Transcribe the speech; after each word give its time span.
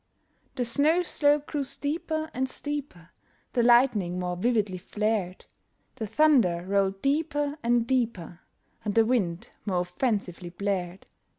The 0.55 0.65
snow 0.65 1.03
slope 1.03 1.45
grew 1.45 1.63
steeper 1.63 2.31
and 2.33 2.49
steeper; 2.49 3.09
The 3.53 3.61
lightning 3.61 4.17
more 4.17 4.35
vividly 4.35 4.79
flared; 4.79 5.45
The 5.97 6.07
thunder 6.07 6.65
rolled 6.67 7.03
deeper 7.03 7.59
and 7.61 7.85
deeper; 7.85 8.39
And 8.83 8.95
the 8.95 9.05
wind 9.05 9.51
more 9.63 9.81
offensively 9.81 10.49
blared. 10.49 11.05